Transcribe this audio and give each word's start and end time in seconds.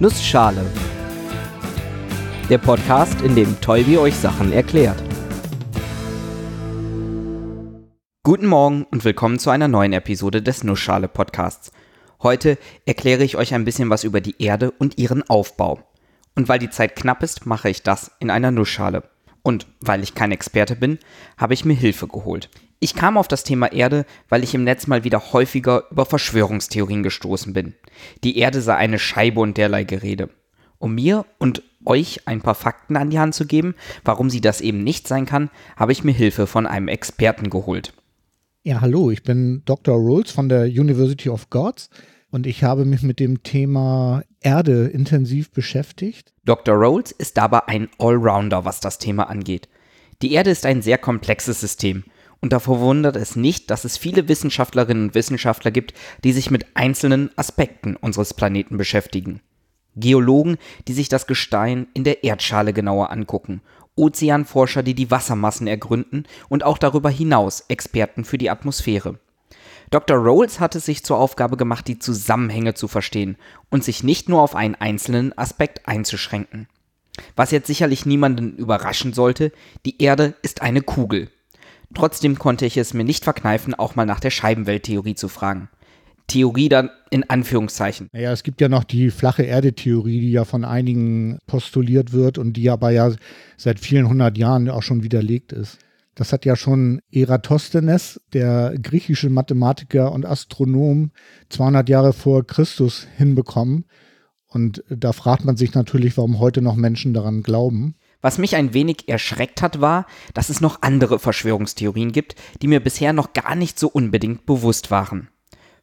Nussschale. 0.00 0.64
Der 2.48 2.58
Podcast, 2.58 3.20
in 3.22 3.34
dem 3.34 3.60
Tolbi 3.60 3.98
euch 3.98 4.14
Sachen 4.14 4.52
erklärt. 4.52 5.02
Guten 8.22 8.46
Morgen 8.46 8.84
und 8.84 9.04
willkommen 9.04 9.40
zu 9.40 9.50
einer 9.50 9.66
neuen 9.66 9.92
Episode 9.92 10.40
des 10.40 10.62
Nussschale 10.62 11.08
Podcasts. 11.08 11.72
Heute 12.22 12.58
erkläre 12.86 13.24
ich 13.24 13.36
euch 13.36 13.54
ein 13.54 13.64
bisschen 13.64 13.90
was 13.90 14.04
über 14.04 14.20
die 14.20 14.40
Erde 14.40 14.70
und 14.70 14.98
ihren 14.98 15.28
Aufbau. 15.28 15.80
Und 16.36 16.48
weil 16.48 16.60
die 16.60 16.70
Zeit 16.70 16.94
knapp 16.94 17.24
ist, 17.24 17.44
mache 17.44 17.68
ich 17.68 17.82
das 17.82 18.12
in 18.20 18.30
einer 18.30 18.52
Nussschale. 18.52 19.02
Und 19.42 19.66
weil 19.80 20.02
ich 20.02 20.14
kein 20.14 20.32
Experte 20.32 20.76
bin, 20.76 20.98
habe 21.36 21.54
ich 21.54 21.64
mir 21.64 21.74
Hilfe 21.74 22.08
geholt. 22.08 22.50
Ich 22.80 22.94
kam 22.94 23.16
auf 23.16 23.28
das 23.28 23.42
Thema 23.42 23.72
Erde, 23.72 24.06
weil 24.28 24.44
ich 24.44 24.54
im 24.54 24.64
Netz 24.64 24.86
mal 24.86 25.04
wieder 25.04 25.32
häufiger 25.32 25.84
über 25.90 26.06
Verschwörungstheorien 26.06 27.02
gestoßen 27.02 27.52
bin. 27.52 27.74
Die 28.22 28.38
Erde 28.38 28.60
sei 28.60 28.76
eine 28.76 28.98
Scheibe 28.98 29.40
und 29.40 29.56
derlei 29.56 29.84
Gerede. 29.84 30.30
Um 30.78 30.94
mir 30.94 31.26
und 31.38 31.62
euch 31.84 32.26
ein 32.26 32.40
paar 32.40 32.54
Fakten 32.54 32.96
an 32.96 33.10
die 33.10 33.18
Hand 33.18 33.34
zu 33.34 33.46
geben, 33.46 33.74
warum 34.04 34.30
sie 34.30 34.40
das 34.40 34.60
eben 34.60 34.84
nicht 34.84 35.08
sein 35.08 35.26
kann, 35.26 35.50
habe 35.76 35.92
ich 35.92 36.04
mir 36.04 36.12
Hilfe 36.12 36.46
von 36.46 36.66
einem 36.66 36.88
Experten 36.88 37.50
geholt. 37.50 37.92
Ja, 38.62 38.80
hallo, 38.80 39.10
ich 39.10 39.22
bin 39.22 39.62
Dr. 39.64 39.96
Rolls 39.96 40.30
von 40.30 40.48
der 40.48 40.64
University 40.66 41.30
of 41.30 41.50
Gods 41.50 41.90
und 42.30 42.46
ich 42.46 42.62
habe 42.62 42.84
mich 42.84 43.02
mit 43.02 43.18
dem 43.18 43.42
Thema 43.42 44.22
Erde 44.40 44.86
intensiv 44.86 45.50
beschäftigt. 45.50 46.32
Dr. 46.44 46.74
Rolls 46.74 47.12
ist 47.12 47.36
dabei 47.36 47.66
ein 47.66 47.88
Allrounder, 47.98 48.64
was 48.64 48.80
das 48.80 48.98
Thema 48.98 49.24
angeht. 49.24 49.68
Die 50.22 50.32
Erde 50.32 50.50
ist 50.50 50.66
ein 50.66 50.82
sehr 50.82 50.98
komplexes 50.98 51.60
System 51.60 52.04
und 52.40 52.52
davor 52.52 52.80
wundert 52.80 53.16
es 53.16 53.36
nicht, 53.36 53.70
dass 53.70 53.84
es 53.84 53.96
viele 53.96 54.28
Wissenschaftlerinnen 54.28 55.08
und 55.08 55.14
Wissenschaftler 55.14 55.70
gibt, 55.70 55.94
die 56.24 56.32
sich 56.32 56.50
mit 56.50 56.66
einzelnen 56.74 57.30
Aspekten 57.36 57.96
unseres 57.96 58.34
Planeten 58.34 58.76
beschäftigen. 58.76 59.40
Geologen, 59.96 60.58
die 60.86 60.92
sich 60.92 61.08
das 61.08 61.26
Gestein 61.26 61.88
in 61.94 62.04
der 62.04 62.22
Erdschale 62.22 62.72
genauer 62.72 63.10
angucken, 63.10 63.60
Ozeanforscher, 63.96 64.84
die 64.84 64.94
die 64.94 65.10
Wassermassen 65.10 65.66
ergründen 65.66 66.24
und 66.48 66.62
auch 66.62 66.78
darüber 66.78 67.10
hinaus 67.10 67.64
Experten 67.68 68.24
für 68.24 68.38
die 68.38 68.50
Atmosphäre. 68.50 69.18
Dr. 69.90 70.18
Rolls 70.18 70.60
hat 70.60 70.74
es 70.74 70.84
sich 70.84 71.02
zur 71.02 71.18
Aufgabe 71.18 71.56
gemacht, 71.56 71.88
die 71.88 71.98
Zusammenhänge 71.98 72.74
zu 72.74 72.88
verstehen 72.88 73.36
und 73.70 73.84
sich 73.84 74.04
nicht 74.04 74.28
nur 74.28 74.42
auf 74.42 74.54
einen 74.54 74.74
einzelnen 74.74 75.36
Aspekt 75.36 75.88
einzuschränken. 75.88 76.68
Was 77.36 77.50
jetzt 77.50 77.66
sicherlich 77.66 78.04
niemanden 78.04 78.56
überraschen 78.56 79.12
sollte, 79.12 79.50
die 79.86 80.00
Erde 80.00 80.34
ist 80.42 80.62
eine 80.62 80.82
Kugel. 80.82 81.30
Trotzdem 81.94 82.38
konnte 82.38 82.66
ich 82.66 82.76
es 82.76 82.92
mir 82.92 83.04
nicht 83.04 83.24
verkneifen, 83.24 83.74
auch 83.74 83.96
mal 83.96 84.04
nach 84.04 84.20
der 84.20 84.30
Scheibenwelttheorie 84.30 85.14
zu 85.14 85.28
fragen. 85.28 85.70
Theorie 86.26 86.68
dann 86.68 86.90
in 87.08 87.28
Anführungszeichen. 87.28 88.08
Naja, 88.12 88.32
es 88.32 88.42
gibt 88.42 88.60
ja 88.60 88.68
noch 88.68 88.84
die 88.84 89.10
flache 89.10 89.44
Erde-Theorie, 89.44 90.20
die 90.20 90.30
ja 90.30 90.44
von 90.44 90.66
einigen 90.66 91.38
postuliert 91.46 92.12
wird 92.12 92.36
und 92.36 92.52
die 92.52 92.68
aber 92.68 92.90
ja 92.90 93.12
seit 93.56 93.80
vielen 93.80 94.06
hundert 94.06 94.36
Jahren 94.36 94.68
auch 94.68 94.82
schon 94.82 95.02
widerlegt 95.02 95.52
ist. 95.52 95.78
Das 96.18 96.32
hat 96.32 96.44
ja 96.44 96.56
schon 96.56 97.00
Eratosthenes, 97.12 98.20
der 98.32 98.74
griechische 98.82 99.30
Mathematiker 99.30 100.10
und 100.10 100.26
Astronom, 100.26 101.12
200 101.50 101.88
Jahre 101.88 102.12
vor 102.12 102.44
Christus 102.44 103.06
hinbekommen. 103.16 103.84
Und 104.48 104.82
da 104.90 105.12
fragt 105.12 105.44
man 105.44 105.56
sich 105.56 105.74
natürlich, 105.74 106.16
warum 106.16 106.40
heute 106.40 106.60
noch 106.60 106.74
Menschen 106.74 107.14
daran 107.14 107.44
glauben. 107.44 107.94
Was 108.20 108.38
mich 108.38 108.56
ein 108.56 108.74
wenig 108.74 109.08
erschreckt 109.08 109.62
hat, 109.62 109.80
war, 109.80 110.06
dass 110.34 110.48
es 110.48 110.60
noch 110.60 110.82
andere 110.82 111.20
Verschwörungstheorien 111.20 112.10
gibt, 112.10 112.34
die 112.62 112.66
mir 112.66 112.80
bisher 112.80 113.12
noch 113.12 113.32
gar 113.32 113.54
nicht 113.54 113.78
so 113.78 113.86
unbedingt 113.86 114.44
bewusst 114.44 114.90
waren. 114.90 115.28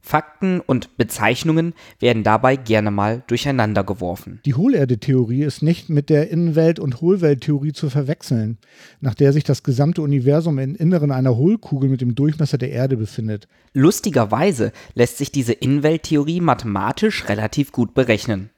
Fakten 0.06 0.60
und 0.60 0.98
Bezeichnungen 0.98 1.74
werden 2.00 2.22
dabei 2.24 2.58
gerne 2.58 2.92
mal 2.92 3.24
durcheinander 3.26 3.84
geworfen. 3.84 4.40
Die 4.46 4.54
Hohlerde-Theorie 4.54 5.42
ist 5.42 5.64
nicht 5.64 5.90
mit 5.90 6.12
der 6.12 6.30
Innenwelt- 6.30 6.80
und 6.80 7.02
Hohlwelttheorie 7.02 7.74
zu 7.74 7.90
verwechseln, 7.90 8.60
nach 9.02 9.16
der 9.16 9.34
sich 9.34 9.44
das 9.44 9.64
gesamte 9.64 10.04
Universum 10.04 10.60
im 10.60 10.76
Inneren 10.76 11.12
einer 11.12 11.36
Hohlkugel 11.36 11.90
mit 11.90 12.02
dem 12.02 12.14
Durchmesser 12.14 12.60
der 12.60 12.70
Erde 12.70 12.98
befindet. 12.98 13.48
Lustigerweise 13.74 14.74
lässt 14.94 15.18
sich 15.18 15.32
diese 15.32 15.54
Innenwelttheorie 15.54 16.40
mathematisch 16.40 17.28
relativ 17.28 17.72
gut 17.72 17.96
berechnen. 17.96 18.52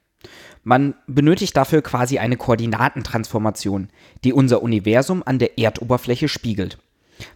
Man 0.64 0.96
benötigt 1.06 1.56
dafür 1.56 1.80
quasi 1.80 2.18
eine 2.18 2.36
Koordinatentransformation, 2.36 3.88
die 4.22 4.34
unser 4.34 4.62
Universum 4.62 5.22
an 5.24 5.38
der 5.38 5.58
Erdoberfläche 5.58 6.28
spiegelt. 6.28 6.76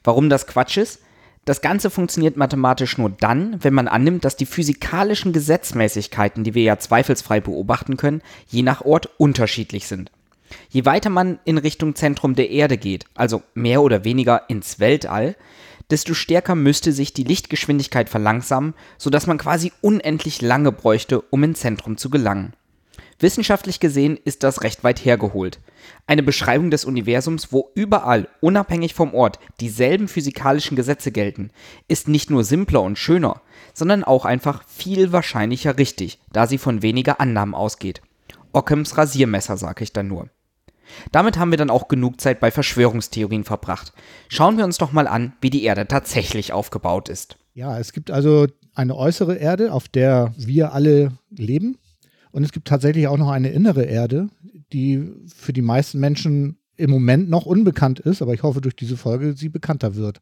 Warum 0.04 0.28
das 0.28 0.46
Quatsch 0.46 0.76
ist? 0.76 1.00
Das 1.44 1.60
Ganze 1.60 1.90
funktioniert 1.90 2.36
mathematisch 2.36 2.98
nur 2.98 3.10
dann, 3.10 3.56
wenn 3.64 3.74
man 3.74 3.88
annimmt, 3.88 4.24
dass 4.24 4.36
die 4.36 4.46
physikalischen 4.46 5.32
Gesetzmäßigkeiten, 5.32 6.44
die 6.44 6.54
wir 6.54 6.62
ja 6.62 6.78
zweifelsfrei 6.78 7.40
beobachten 7.40 7.96
können, 7.96 8.22
je 8.48 8.62
nach 8.62 8.82
Ort 8.82 9.08
unterschiedlich 9.18 9.88
sind. 9.88 10.12
Je 10.68 10.84
weiter 10.84 11.10
man 11.10 11.40
in 11.44 11.58
Richtung 11.58 11.96
Zentrum 11.96 12.36
der 12.36 12.50
Erde 12.50 12.76
geht, 12.78 13.06
also 13.14 13.42
mehr 13.54 13.82
oder 13.82 14.04
weniger 14.04 14.48
ins 14.48 14.78
Weltall, 14.78 15.34
desto 15.90 16.14
stärker 16.14 16.54
müsste 16.54 16.92
sich 16.92 17.12
die 17.12 17.24
Lichtgeschwindigkeit 17.24 18.08
verlangsamen, 18.08 18.74
sodass 18.96 19.26
man 19.26 19.38
quasi 19.38 19.72
unendlich 19.80 20.42
lange 20.42 20.70
bräuchte, 20.70 21.20
um 21.20 21.42
ins 21.42 21.60
Zentrum 21.60 21.96
zu 21.96 22.08
gelangen. 22.08 22.52
Wissenschaftlich 23.22 23.78
gesehen 23.78 24.18
ist 24.24 24.42
das 24.42 24.62
recht 24.62 24.82
weit 24.82 25.04
hergeholt. 25.04 25.60
Eine 26.08 26.24
Beschreibung 26.24 26.72
des 26.72 26.84
Universums, 26.84 27.52
wo 27.52 27.70
überall, 27.76 28.28
unabhängig 28.40 28.94
vom 28.94 29.14
Ort, 29.14 29.38
dieselben 29.60 30.08
physikalischen 30.08 30.76
Gesetze 30.76 31.12
gelten, 31.12 31.50
ist 31.86 32.08
nicht 32.08 32.30
nur 32.30 32.42
simpler 32.42 32.82
und 32.82 32.98
schöner, 32.98 33.40
sondern 33.74 34.02
auch 34.02 34.24
einfach 34.24 34.64
viel 34.66 35.12
wahrscheinlicher 35.12 35.78
richtig, 35.78 36.18
da 36.32 36.48
sie 36.48 36.58
von 36.58 36.82
weniger 36.82 37.20
Annahmen 37.20 37.54
ausgeht. 37.54 38.02
Ockhams 38.52 38.98
Rasiermesser, 38.98 39.56
sag 39.56 39.80
ich 39.80 39.92
dann 39.92 40.08
nur. 40.08 40.28
Damit 41.12 41.38
haben 41.38 41.52
wir 41.52 41.58
dann 41.58 41.70
auch 41.70 41.86
genug 41.86 42.20
Zeit 42.20 42.40
bei 42.40 42.50
Verschwörungstheorien 42.50 43.44
verbracht. 43.44 43.92
Schauen 44.28 44.58
wir 44.58 44.64
uns 44.64 44.78
doch 44.78 44.90
mal 44.90 45.06
an, 45.06 45.32
wie 45.40 45.50
die 45.50 45.62
Erde 45.62 45.86
tatsächlich 45.86 46.52
aufgebaut 46.52 47.08
ist. 47.08 47.36
Ja, 47.54 47.78
es 47.78 47.92
gibt 47.92 48.10
also 48.10 48.48
eine 48.74 48.96
äußere 48.96 49.36
Erde, 49.36 49.72
auf 49.72 49.88
der 49.88 50.34
wir 50.36 50.72
alle 50.72 51.12
leben. 51.30 51.78
Und 52.32 52.42
es 52.42 52.52
gibt 52.52 52.66
tatsächlich 52.66 53.06
auch 53.06 53.18
noch 53.18 53.30
eine 53.30 53.50
innere 53.50 53.84
Erde, 53.84 54.28
die 54.72 55.12
für 55.34 55.52
die 55.52 55.62
meisten 55.62 56.00
Menschen 56.00 56.58
im 56.76 56.90
Moment 56.90 57.30
noch 57.30 57.46
unbekannt 57.46 58.00
ist, 58.00 58.22
aber 58.22 58.34
ich 58.34 58.42
hoffe 58.42 58.60
durch 58.60 58.74
diese 58.74 58.96
Folge 58.96 59.34
sie 59.36 59.50
bekannter 59.50 59.94
wird. 59.94 60.20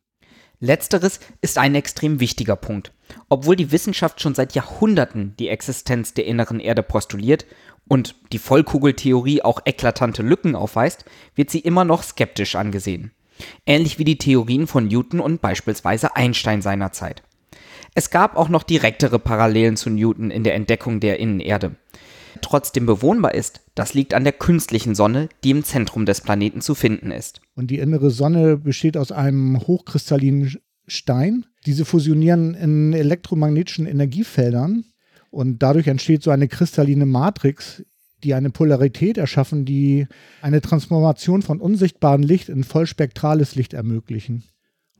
Letzteres 0.58 1.20
ist 1.40 1.56
ein 1.56 1.74
extrem 1.74 2.20
wichtiger 2.20 2.56
Punkt. 2.56 2.92
Obwohl 3.30 3.56
die 3.56 3.72
Wissenschaft 3.72 4.20
schon 4.20 4.34
seit 4.34 4.54
Jahrhunderten 4.54 5.34
die 5.38 5.48
Existenz 5.48 6.12
der 6.12 6.26
inneren 6.26 6.60
Erde 6.60 6.82
postuliert 6.82 7.46
und 7.88 8.14
die 8.32 8.38
Vollkugeltheorie 8.38 9.40
auch 9.40 9.62
eklatante 9.64 10.22
Lücken 10.22 10.54
aufweist, 10.54 11.06
wird 11.34 11.48
sie 11.48 11.60
immer 11.60 11.84
noch 11.84 12.02
skeptisch 12.02 12.56
angesehen. 12.56 13.12
Ähnlich 13.64 13.98
wie 13.98 14.04
die 14.04 14.18
Theorien 14.18 14.66
von 14.66 14.88
Newton 14.88 15.20
und 15.20 15.40
beispielsweise 15.40 16.14
Einstein 16.14 16.60
seinerzeit. 16.60 17.22
Es 17.94 18.10
gab 18.10 18.36
auch 18.36 18.48
noch 18.48 18.62
direktere 18.62 19.18
Parallelen 19.18 19.76
zu 19.76 19.90
Newton 19.90 20.30
in 20.30 20.44
der 20.44 20.54
Entdeckung 20.54 21.00
der 21.00 21.18
Innenerde 21.18 21.76
trotzdem 22.42 22.86
bewohnbar 22.86 23.34
ist, 23.34 23.60
das 23.74 23.94
liegt 23.94 24.14
an 24.14 24.24
der 24.24 24.32
künstlichen 24.32 24.94
Sonne, 24.94 25.28
die 25.44 25.50
im 25.50 25.64
Zentrum 25.64 26.06
des 26.06 26.20
Planeten 26.20 26.60
zu 26.60 26.74
finden 26.74 27.10
ist. 27.10 27.40
Und 27.54 27.70
die 27.70 27.78
innere 27.78 28.10
Sonne 28.10 28.56
besteht 28.56 28.96
aus 28.96 29.12
einem 29.12 29.58
hochkristallinen 29.60 30.56
Stein. 30.86 31.46
Diese 31.66 31.84
fusionieren 31.84 32.54
in 32.54 32.92
elektromagnetischen 32.92 33.86
Energiefeldern 33.86 34.84
und 35.30 35.62
dadurch 35.62 35.86
entsteht 35.86 36.22
so 36.22 36.30
eine 36.30 36.48
kristalline 36.48 37.06
Matrix, 37.06 37.84
die 38.24 38.34
eine 38.34 38.50
Polarität 38.50 39.16
erschaffen, 39.16 39.64
die 39.64 40.06
eine 40.42 40.60
Transformation 40.60 41.42
von 41.42 41.60
unsichtbarem 41.60 42.22
Licht 42.22 42.48
in 42.48 42.64
vollspektrales 42.64 43.54
Licht 43.54 43.72
ermöglichen. 43.72 44.44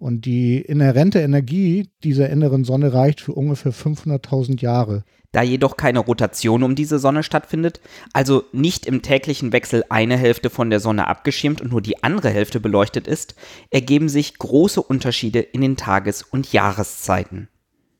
Und 0.00 0.24
die 0.24 0.62
inhärente 0.62 1.20
Energie 1.20 1.90
dieser 2.02 2.30
inneren 2.30 2.64
Sonne 2.64 2.94
reicht 2.94 3.20
für 3.20 3.34
ungefähr 3.34 3.70
500.000 3.70 4.62
Jahre. 4.62 5.04
Da 5.30 5.42
jedoch 5.42 5.76
keine 5.76 5.98
Rotation 5.98 6.62
um 6.62 6.74
diese 6.74 6.98
Sonne 6.98 7.22
stattfindet, 7.22 7.82
also 8.14 8.44
nicht 8.52 8.86
im 8.86 9.02
täglichen 9.02 9.52
Wechsel 9.52 9.84
eine 9.90 10.16
Hälfte 10.16 10.48
von 10.48 10.70
der 10.70 10.80
Sonne 10.80 11.06
abgeschirmt 11.06 11.60
und 11.60 11.70
nur 11.70 11.82
die 11.82 12.02
andere 12.02 12.30
Hälfte 12.30 12.60
beleuchtet 12.60 13.06
ist, 13.06 13.34
ergeben 13.68 14.08
sich 14.08 14.38
große 14.38 14.82
Unterschiede 14.82 15.40
in 15.40 15.60
den 15.60 15.76
Tages- 15.76 16.22
und 16.22 16.50
Jahreszeiten. 16.50 17.48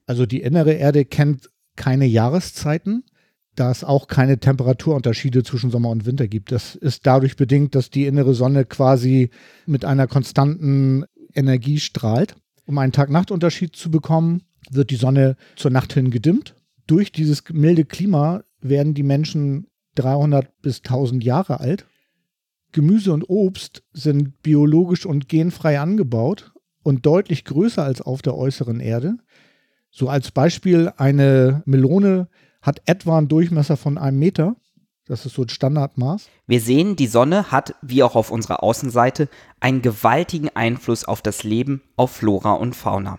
Also 0.06 0.25
die 0.25 0.41
innere 0.41 0.73
Erde 0.73 1.05
kennt 1.05 1.50
keine 1.76 2.06
Jahreszeiten, 2.06 3.05
da 3.56 3.70
es 3.70 3.85
auch 3.85 4.08
keine 4.08 4.41
Temperaturunterschiede 4.41 5.43
zwischen 5.43 5.70
Sommer 5.70 5.91
und 5.91 6.06
Winter 6.06 6.29
gibt. 6.29 6.50
Das 6.50 6.76
ist 6.76 7.06
dadurch 7.06 7.37
bedingt, 7.37 7.75
dass 7.75 7.91
die 7.91 8.06
innere 8.06 8.32
Sonne 8.32 8.64
quasi 8.64 9.29
mit 9.67 9.85
einer 9.85 10.06
konstanten 10.06 11.05
Energie 11.35 11.81
strahlt. 11.81 12.37
Um 12.67 12.79
einen 12.79 12.93
Tag-Nacht-Unterschied 12.93 13.75
zu 13.75 13.91
bekommen, 13.91 14.43
wird 14.71 14.91
die 14.91 14.97
Sonne 14.97 15.37
zur 15.56 15.71
Nacht 15.71 15.93
hin 15.93 16.11
gedimmt 16.11 16.55
durch 16.91 17.12
dieses 17.12 17.44
milde 17.53 17.85
Klima 17.85 18.43
werden 18.61 18.94
die 18.94 19.05
Menschen 19.05 19.69
300 19.94 20.61
bis 20.61 20.79
1000 20.79 21.23
Jahre 21.23 21.61
alt. 21.61 21.87
Gemüse 22.73 23.12
und 23.12 23.31
Obst 23.31 23.85
sind 23.93 24.43
biologisch 24.43 25.06
und 25.06 25.29
genfrei 25.29 25.79
angebaut 25.79 26.53
und 26.82 27.06
deutlich 27.06 27.44
größer 27.44 27.85
als 27.85 28.03
auf 28.03 28.23
der 28.23 28.37
äußeren 28.37 28.81
Erde. 28.81 29.19
So 29.93 30.09
als 30.09 30.32
Beispiel, 30.32 30.93
eine 30.97 31.62
Melone 31.65 32.29
hat 32.61 32.82
etwa 32.87 33.19
einen 33.19 33.29
Durchmesser 33.29 33.77
von 33.77 33.97
einem 33.97 34.19
Meter 34.19 34.56
Das 35.06 35.26
ist 35.26 35.35
so 35.35 35.43
ein 35.43 35.49
Standardmaß. 35.49 36.29
Wir 36.47 36.61
sehen, 36.61 36.97
die 36.97 37.06
Sonne 37.06 37.50
hat, 37.50 37.75
wie 37.82 38.02
auch 38.02 38.14
auf 38.14 38.31
unserer 38.31 38.62
Außenseite, 38.62 39.29
einen 39.58 39.82
gewaltigen 39.82 40.50
Einfluss 40.55 41.05
auf 41.05 41.23
das 41.23 41.43
Leben, 41.43 41.82
auf 41.97 42.12
Flora 42.12 42.52
und 42.52 42.76
Fauna. 42.76 43.19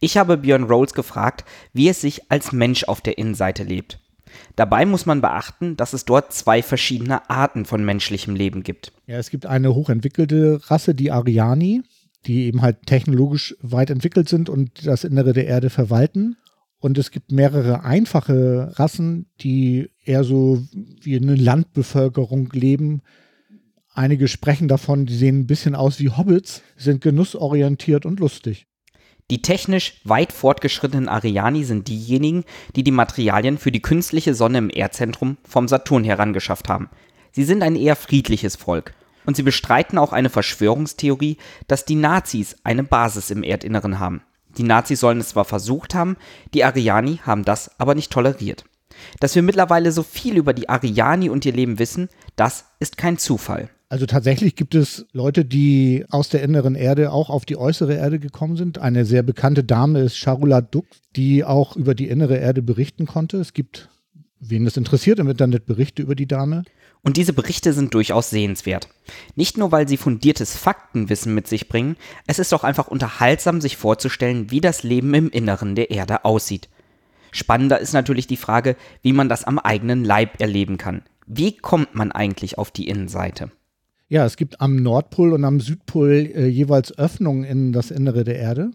Ich 0.00 0.16
habe 0.16 0.38
Björn 0.38 0.64
Rolls 0.64 0.94
gefragt, 0.94 1.44
wie 1.72 1.88
es 1.88 2.00
sich 2.00 2.30
als 2.30 2.52
Mensch 2.52 2.84
auf 2.84 3.00
der 3.00 3.18
Innenseite 3.18 3.62
lebt. 3.62 4.00
Dabei 4.56 4.86
muss 4.86 5.06
man 5.06 5.20
beachten, 5.20 5.76
dass 5.76 5.92
es 5.92 6.04
dort 6.04 6.32
zwei 6.32 6.62
verschiedene 6.62 7.28
Arten 7.28 7.64
von 7.64 7.84
menschlichem 7.84 8.34
Leben 8.34 8.62
gibt. 8.62 8.92
Ja, 9.06 9.18
es 9.18 9.30
gibt 9.30 9.46
eine 9.46 9.74
hochentwickelte 9.74 10.60
Rasse, 10.70 10.94
die 10.94 11.10
Ariani, 11.10 11.82
die 12.26 12.44
eben 12.44 12.62
halt 12.62 12.86
technologisch 12.86 13.56
weit 13.60 13.90
entwickelt 13.90 14.28
sind 14.28 14.48
und 14.48 14.86
das 14.86 15.04
Innere 15.04 15.32
der 15.32 15.46
Erde 15.46 15.70
verwalten. 15.70 16.36
Und 16.80 16.96
es 16.96 17.10
gibt 17.10 17.30
mehrere 17.30 17.84
einfache 17.84 18.72
Rassen, 18.76 19.26
die 19.40 19.90
eher 20.02 20.24
so 20.24 20.62
wie 21.02 21.16
eine 21.16 21.36
Landbevölkerung 21.36 22.48
leben. 22.52 23.02
Einige 23.92 24.28
sprechen 24.28 24.66
davon, 24.66 25.04
die 25.04 25.14
sehen 25.14 25.40
ein 25.40 25.46
bisschen 25.46 25.74
aus 25.74 26.00
wie 26.00 26.08
Hobbits, 26.08 26.62
sind 26.76 27.02
genussorientiert 27.02 28.06
und 28.06 28.18
lustig. 28.18 28.66
Die 29.30 29.42
technisch 29.42 30.00
weit 30.04 30.32
fortgeschrittenen 30.32 31.08
Ariani 31.08 31.64
sind 31.64 31.86
diejenigen, 31.86 32.44
die 32.74 32.82
die 32.82 32.90
Materialien 32.90 33.58
für 33.58 33.70
die 33.70 33.82
künstliche 33.82 34.34
Sonne 34.34 34.58
im 34.58 34.70
Erdzentrum 34.70 35.36
vom 35.44 35.68
Saturn 35.68 36.02
herangeschafft 36.02 36.68
haben. 36.68 36.88
Sie 37.30 37.44
sind 37.44 37.62
ein 37.62 37.76
eher 37.76 37.94
friedliches 37.94 38.56
Volk. 38.56 38.94
Und 39.26 39.36
sie 39.36 39.42
bestreiten 39.42 39.98
auch 39.98 40.12
eine 40.12 40.30
Verschwörungstheorie, 40.30 41.36
dass 41.68 41.84
die 41.84 41.94
Nazis 41.94 42.56
eine 42.64 42.82
Basis 42.82 43.30
im 43.30 43.42
Erdinneren 43.42 44.00
haben. 44.00 44.22
Die 44.58 44.62
Nazis 44.62 45.00
sollen 45.00 45.20
es 45.20 45.30
zwar 45.30 45.44
versucht 45.44 45.94
haben, 45.94 46.16
die 46.54 46.64
Ariani 46.64 47.20
haben 47.24 47.44
das 47.44 47.78
aber 47.78 47.94
nicht 47.94 48.12
toleriert. 48.12 48.64
Dass 49.20 49.34
wir 49.34 49.42
mittlerweile 49.42 49.92
so 49.92 50.02
viel 50.02 50.36
über 50.36 50.52
die 50.52 50.68
Ariani 50.68 51.30
und 51.30 51.44
ihr 51.46 51.52
Leben 51.52 51.78
wissen, 51.78 52.08
das 52.36 52.64
ist 52.78 52.96
kein 52.96 53.18
Zufall. 53.18 53.70
Also 53.88 54.06
tatsächlich 54.06 54.54
gibt 54.54 54.76
es 54.76 55.06
Leute, 55.12 55.44
die 55.44 56.04
aus 56.10 56.28
der 56.28 56.42
inneren 56.42 56.76
Erde 56.76 57.10
auch 57.10 57.28
auf 57.28 57.44
die 57.44 57.56
äußere 57.56 57.94
Erde 57.94 58.20
gekommen 58.20 58.56
sind. 58.56 58.78
Eine 58.78 59.04
sehr 59.04 59.24
bekannte 59.24 59.64
Dame 59.64 60.00
ist 60.00 60.16
Charula 60.16 60.60
Duck, 60.60 60.86
die 61.16 61.44
auch 61.44 61.74
über 61.74 61.96
die 61.96 62.08
innere 62.08 62.36
Erde 62.36 62.62
berichten 62.62 63.06
konnte. 63.06 63.38
Es 63.38 63.52
gibt, 63.52 63.88
wen 64.40 64.64
das 64.64 64.76
interessiert, 64.76 65.18
im 65.18 65.28
Internet 65.28 65.66
Berichte 65.66 66.02
über 66.02 66.14
die 66.14 66.26
Dame. 66.26 66.64
Und 67.02 67.16
diese 67.16 67.32
Berichte 67.32 67.72
sind 67.72 67.94
durchaus 67.94 68.30
sehenswert. 68.30 68.88
Nicht 69.34 69.56
nur, 69.56 69.72
weil 69.72 69.88
sie 69.88 69.96
fundiertes 69.96 70.56
Faktenwissen 70.56 71.34
mit 71.34 71.46
sich 71.46 71.68
bringen, 71.68 71.96
es 72.26 72.38
ist 72.38 72.52
auch 72.52 72.64
einfach 72.64 72.88
unterhaltsam, 72.88 73.60
sich 73.60 73.76
vorzustellen, 73.76 74.50
wie 74.50 74.60
das 74.60 74.82
Leben 74.82 75.14
im 75.14 75.30
Inneren 75.30 75.74
der 75.74 75.90
Erde 75.90 76.24
aussieht. 76.24 76.68
Spannender 77.32 77.78
ist 77.78 77.92
natürlich 77.92 78.26
die 78.26 78.36
Frage, 78.36 78.76
wie 79.02 79.12
man 79.12 79.28
das 79.28 79.44
am 79.44 79.58
eigenen 79.58 80.04
Leib 80.04 80.40
erleben 80.40 80.78
kann. 80.78 81.02
Wie 81.26 81.56
kommt 81.56 81.94
man 81.94 82.10
eigentlich 82.10 82.58
auf 82.58 82.70
die 82.70 82.88
Innenseite? 82.88 83.50
Ja, 84.08 84.26
es 84.26 84.36
gibt 84.36 84.60
am 84.60 84.76
Nordpol 84.76 85.32
und 85.32 85.44
am 85.44 85.60
Südpol 85.60 86.30
äh, 86.34 86.46
jeweils 86.48 86.98
Öffnungen 86.98 87.44
in 87.44 87.72
das 87.72 87.92
Innere 87.92 88.24
der 88.24 88.36
Erde. 88.36 88.72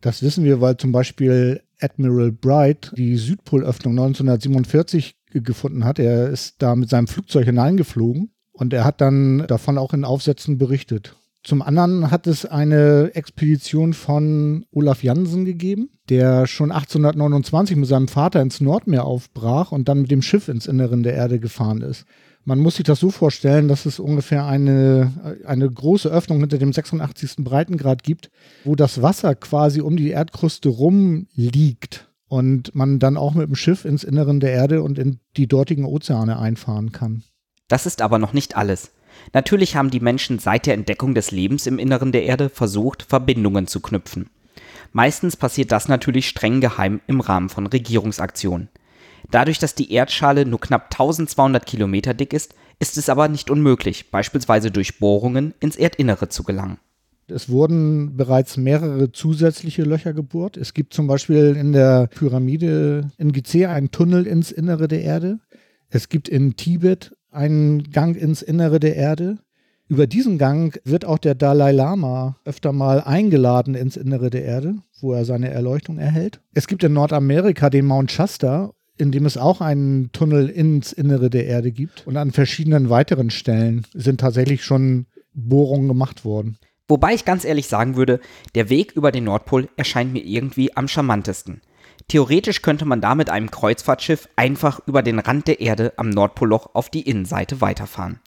Das 0.00 0.22
wissen 0.22 0.44
wir, 0.44 0.60
weil 0.60 0.76
zum 0.76 0.92
Beispiel 0.92 1.62
Admiral 1.80 2.32
Bright 2.32 2.92
die 2.96 3.16
Südpolöffnung 3.16 3.92
1947 3.92 5.16
gefunden 5.32 5.84
hat. 5.84 5.98
Er 5.98 6.28
ist 6.28 6.56
da 6.62 6.74
mit 6.76 6.88
seinem 6.88 7.06
Flugzeug 7.06 7.44
hineingeflogen 7.44 8.30
und 8.52 8.72
er 8.72 8.84
hat 8.84 9.00
dann 9.00 9.46
davon 9.46 9.78
auch 9.78 9.92
in 9.94 10.04
Aufsätzen 10.04 10.58
berichtet. 10.58 11.16
Zum 11.44 11.62
anderen 11.62 12.10
hat 12.10 12.26
es 12.26 12.44
eine 12.44 13.12
Expedition 13.14 13.94
von 13.94 14.66
Olaf 14.72 15.02
Jansen 15.02 15.44
gegeben, 15.44 15.88
der 16.08 16.46
schon 16.46 16.72
1829 16.72 17.76
mit 17.76 17.88
seinem 17.88 18.08
Vater 18.08 18.42
ins 18.42 18.60
Nordmeer 18.60 19.04
aufbrach 19.04 19.72
und 19.72 19.88
dann 19.88 20.02
mit 20.02 20.10
dem 20.10 20.22
Schiff 20.22 20.48
ins 20.48 20.66
Inneren 20.66 21.02
der 21.02 21.14
Erde 21.14 21.38
gefahren 21.38 21.80
ist. 21.80 22.04
Man 22.48 22.60
muss 22.60 22.76
sich 22.76 22.84
das 22.84 22.98
so 22.98 23.10
vorstellen, 23.10 23.68
dass 23.68 23.84
es 23.84 24.00
ungefähr 24.00 24.46
eine, 24.46 25.36
eine 25.44 25.70
große 25.70 26.08
Öffnung 26.08 26.40
hinter 26.40 26.56
dem 26.56 26.72
86. 26.72 27.44
Breitengrad 27.44 28.02
gibt, 28.02 28.30
wo 28.64 28.74
das 28.74 29.02
Wasser 29.02 29.34
quasi 29.34 29.82
um 29.82 29.98
die 29.98 30.08
Erdkruste 30.08 30.70
rumliegt 30.70 32.08
und 32.26 32.74
man 32.74 33.00
dann 33.00 33.18
auch 33.18 33.34
mit 33.34 33.48
dem 33.48 33.54
Schiff 33.54 33.84
ins 33.84 34.02
Inneren 34.02 34.40
der 34.40 34.52
Erde 34.52 34.82
und 34.82 34.98
in 34.98 35.20
die 35.36 35.46
dortigen 35.46 35.84
Ozeane 35.84 36.38
einfahren 36.38 36.90
kann. 36.90 37.22
Das 37.68 37.84
ist 37.84 38.00
aber 38.00 38.18
noch 38.18 38.32
nicht 38.32 38.56
alles. 38.56 38.92
Natürlich 39.34 39.76
haben 39.76 39.90
die 39.90 40.00
Menschen 40.00 40.38
seit 40.38 40.64
der 40.64 40.72
Entdeckung 40.72 41.14
des 41.14 41.30
Lebens 41.30 41.66
im 41.66 41.78
Inneren 41.78 42.12
der 42.12 42.22
Erde 42.24 42.48
versucht, 42.48 43.02
Verbindungen 43.02 43.66
zu 43.66 43.80
knüpfen. 43.80 44.30
Meistens 44.92 45.36
passiert 45.36 45.70
das 45.70 45.88
natürlich 45.88 46.26
streng 46.26 46.62
geheim 46.62 47.02
im 47.08 47.20
Rahmen 47.20 47.50
von 47.50 47.66
Regierungsaktionen. 47.66 48.70
Dadurch, 49.30 49.58
dass 49.58 49.74
die 49.74 49.92
Erdschale 49.92 50.46
nur 50.46 50.60
knapp 50.60 50.84
1200 50.92 51.64
Kilometer 51.66 52.14
dick 52.14 52.32
ist, 52.32 52.54
ist 52.78 52.96
es 52.96 53.08
aber 53.08 53.28
nicht 53.28 53.50
unmöglich, 53.50 54.10
beispielsweise 54.10 54.70
durch 54.70 54.98
Bohrungen 54.98 55.54
ins 55.60 55.76
Erdinnere 55.76 56.28
zu 56.28 56.44
gelangen. 56.44 56.78
Es 57.30 57.50
wurden 57.50 58.16
bereits 58.16 58.56
mehrere 58.56 59.12
zusätzliche 59.12 59.82
Löcher 59.82 60.14
gebohrt. 60.14 60.56
Es 60.56 60.72
gibt 60.72 60.94
zum 60.94 61.06
Beispiel 61.06 61.56
in 61.56 61.72
der 61.72 62.06
Pyramide 62.06 63.10
in 63.18 63.32
Gizeh 63.32 63.66
einen 63.66 63.90
Tunnel 63.90 64.26
ins 64.26 64.50
Innere 64.50 64.88
der 64.88 65.02
Erde. 65.02 65.38
Es 65.90 66.08
gibt 66.08 66.28
in 66.28 66.56
Tibet 66.56 67.14
einen 67.30 67.90
Gang 67.90 68.16
ins 68.16 68.40
Innere 68.40 68.80
der 68.80 68.96
Erde. 68.96 69.38
Über 69.88 70.06
diesen 70.06 70.38
Gang 70.38 70.80
wird 70.84 71.04
auch 71.04 71.18
der 71.18 71.34
Dalai 71.34 71.72
Lama 71.72 72.36
öfter 72.44 72.72
mal 72.72 73.02
eingeladen 73.02 73.74
ins 73.74 73.96
Innere 73.96 74.30
der 74.30 74.44
Erde, 74.44 74.76
wo 75.00 75.12
er 75.12 75.24
seine 75.26 75.50
Erleuchtung 75.50 75.98
erhält. 75.98 76.40
Es 76.54 76.66
gibt 76.66 76.82
in 76.82 76.94
Nordamerika 76.94 77.68
den 77.68 77.86
Mount 77.86 78.10
Shasta 78.10 78.72
in 78.98 79.12
dem 79.12 79.26
es 79.26 79.36
auch 79.36 79.60
einen 79.60 80.12
Tunnel 80.12 80.48
ins 80.48 80.92
Innere 80.92 81.30
der 81.30 81.46
Erde 81.46 81.72
gibt. 81.72 82.06
Und 82.06 82.16
an 82.16 82.32
verschiedenen 82.32 82.90
weiteren 82.90 83.30
Stellen 83.30 83.86
sind 83.94 84.20
tatsächlich 84.20 84.64
schon 84.64 85.06
Bohrungen 85.32 85.88
gemacht 85.88 86.24
worden. 86.24 86.58
Wobei 86.88 87.14
ich 87.14 87.24
ganz 87.24 87.44
ehrlich 87.44 87.68
sagen 87.68 87.96
würde, 87.96 88.20
der 88.54 88.70
Weg 88.70 88.92
über 88.92 89.12
den 89.12 89.24
Nordpol 89.24 89.68
erscheint 89.76 90.12
mir 90.12 90.24
irgendwie 90.24 90.74
am 90.76 90.88
charmantesten. 90.88 91.60
Theoretisch 92.08 92.62
könnte 92.62 92.86
man 92.86 93.02
da 93.02 93.14
mit 93.14 93.28
einem 93.28 93.50
Kreuzfahrtschiff 93.50 94.28
einfach 94.34 94.80
über 94.86 95.02
den 95.02 95.18
Rand 95.18 95.46
der 95.46 95.60
Erde 95.60 95.92
am 95.96 96.08
Nordpolloch 96.08 96.74
auf 96.74 96.88
die 96.88 97.02
Innenseite 97.02 97.60
weiterfahren. 97.60 98.20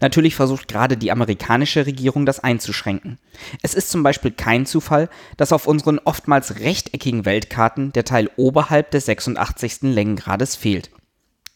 Natürlich 0.00 0.34
versucht 0.34 0.68
gerade 0.68 0.96
die 0.96 1.10
amerikanische 1.10 1.86
Regierung 1.86 2.26
das 2.26 2.40
einzuschränken. 2.40 3.18
Es 3.62 3.74
ist 3.74 3.90
zum 3.90 4.02
Beispiel 4.02 4.30
kein 4.30 4.66
Zufall, 4.66 5.08
dass 5.36 5.52
auf 5.52 5.66
unseren 5.66 5.98
oftmals 5.98 6.60
rechteckigen 6.60 7.24
Weltkarten 7.24 7.92
der 7.92 8.04
Teil 8.04 8.30
oberhalb 8.36 8.90
des 8.90 9.06
86. 9.06 9.82
Längengrades 9.82 10.56
fehlt. 10.56 10.90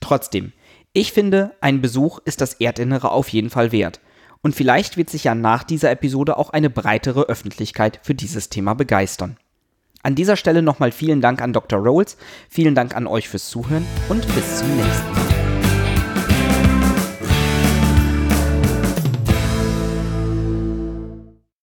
Trotzdem, 0.01 0.53
ich 0.93 1.13
finde, 1.13 1.53
ein 1.61 1.81
Besuch 1.81 2.19
ist 2.25 2.41
das 2.41 2.55
Erdinnere 2.55 3.13
auf 3.13 3.29
jeden 3.29 3.51
Fall 3.51 3.73
wert. 3.73 4.01
Und 4.43 4.55
vielleicht 4.55 4.97
wird 4.97 5.11
sich 5.11 5.25
ja 5.25 5.35
nach 5.35 5.65
dieser 5.65 5.91
Episode 5.91 6.37
auch 6.39 6.51
eine 6.51 6.71
breitere 6.71 7.23
Öffentlichkeit 7.25 8.01
für 8.03 8.15
dieses 8.15 8.49
Thema 8.49 8.75
begeistern. 8.75 9.37
An 10.03 10.15
dieser 10.15 10.37
Stelle 10.37 10.63
nochmal 10.63 10.93
vielen 10.93 11.21
Dank 11.21 11.43
an 11.43 11.53
Dr. 11.53 11.79
Rolls, 11.79 12.17
vielen 12.49 12.75
Dank 12.75 12.97
an 12.97 13.07
euch 13.07 13.29
fürs 13.29 13.51
Zuhören 13.51 13.85
und 14.09 14.27
bis 14.35 14.59
zum 14.59 14.77
nächsten 14.77 15.13
Mal. 15.13 15.30